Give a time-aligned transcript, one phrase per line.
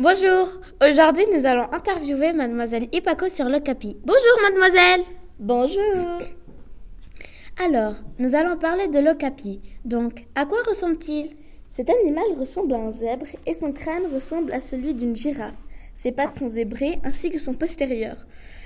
[0.00, 0.48] Bonjour.
[0.82, 3.96] Aujourd'hui, nous allons interviewer mademoiselle Ipako sur l'Ocapi.
[4.04, 5.02] Bonjour mademoiselle.
[5.38, 6.20] Bonjour.
[7.64, 9.60] Alors, nous allons parler de l'Ocapi.
[9.84, 11.36] Donc, à quoi ressemble-t-il?
[11.68, 15.58] Cet animal ressemble à un zèbre et son crâne ressemble à celui d'une girafe.
[15.94, 18.16] Ses pattes sont zébrées ainsi que son postérieur.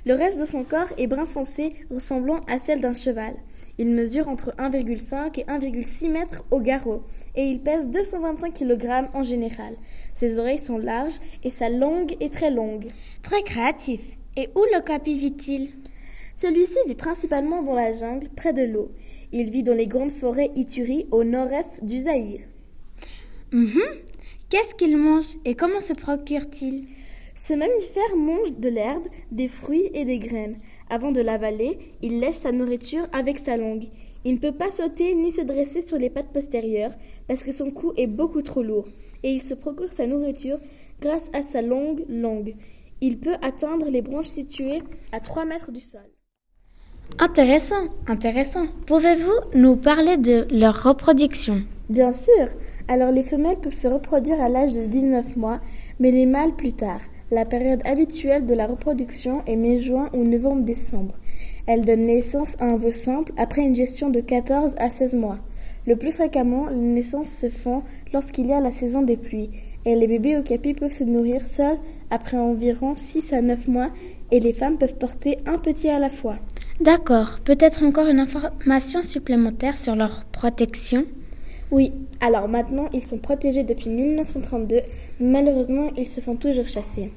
[0.07, 3.35] Le reste de son corps est brun foncé ressemblant à celle d'un cheval.
[3.79, 7.05] Il mesure entre 1,5 et 1,6 mètres au garrot
[7.37, 9.77] et il pèse 225 kg en général.
[10.15, 12.89] Ses oreilles sont larges et sa langue est très longue.
[13.23, 14.01] Très créatif.
[14.37, 15.71] Et où l'Ocapi vit-il?
[16.35, 18.91] Celui-ci vit principalement dans la jungle, près de l'eau.
[19.33, 22.41] Il vit dans les grandes forêts Ituri au nord-est du Zaïre.
[23.53, 23.81] Mhm.
[24.49, 26.87] Qu'est-ce qu'il mange et comment se procure-t-il?
[27.41, 30.57] Ce mammifère mange de l'herbe, des fruits et des graines.
[30.91, 33.85] Avant de l'avaler, il lèche sa nourriture avec sa langue.
[34.25, 36.91] Il ne peut pas sauter ni se dresser sur les pattes postérieures
[37.29, 38.89] parce que son cou est beaucoup trop lourd
[39.23, 40.59] et il se procure sa nourriture
[41.01, 42.57] grâce à sa longue langue.
[43.01, 44.83] Il peut atteindre les branches situées
[45.13, 46.11] à 3 mètres du sol.
[47.21, 48.67] Intéressant, intéressant.
[48.89, 51.63] Pouvez-vous nous parler de leur reproduction?
[51.89, 52.49] Bien sûr.
[52.89, 55.61] Alors les femelles peuvent se reproduire à l'âge de 19 mois,
[56.01, 57.01] mais les mâles plus tard.
[57.31, 61.15] La période habituelle de la reproduction est mai-juin ou novembre-décembre.
[61.67, 65.39] Elle donne naissance à un veau simple après une gestion de 14 à 16 mois.
[65.87, 67.83] Le plus fréquemment, les naissances se font
[68.15, 69.51] lorsqu'il y a la saison des pluies,
[69.85, 71.79] et les bébés okapis peuvent se nourrir seuls
[72.11, 73.91] après environ 6 à 9 mois,
[74.31, 76.37] et les femmes peuvent porter un petit à la fois.
[76.81, 77.41] D'accord.
[77.45, 81.05] Peut-être encore une information supplémentaire sur leur protection?
[81.71, 84.81] Oui, alors maintenant ils sont protégés depuis 1932,
[85.21, 87.13] malheureusement ils se font toujours chasser.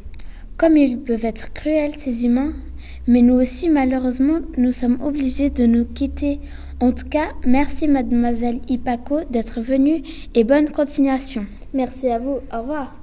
[0.57, 2.53] Comme ils peuvent être cruels, ces humains,
[3.07, 6.39] mais nous aussi, malheureusement, nous sommes obligés de nous quitter.
[6.79, 10.03] En tout cas, merci mademoiselle Ipako d'être venue
[10.35, 11.45] et bonne continuation.
[11.73, 12.95] Merci à vous, au revoir.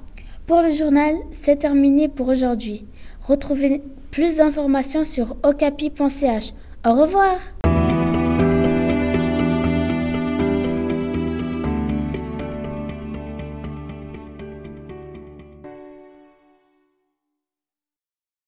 [0.45, 2.85] Pour le journal, c'est terminé pour aujourd'hui.
[3.21, 3.81] Retrouvez
[4.11, 6.53] plus d'informations sur okapi.ch.
[6.85, 7.37] Au revoir